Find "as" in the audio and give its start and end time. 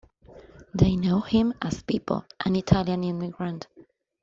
1.61-1.83